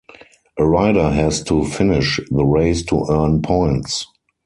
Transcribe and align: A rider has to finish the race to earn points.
A 0.57 0.65
rider 0.65 1.11
has 1.11 1.43
to 1.43 1.63
finish 1.63 2.19
the 2.31 2.43
race 2.43 2.81
to 2.85 3.05
earn 3.07 3.43
points. 3.43 4.07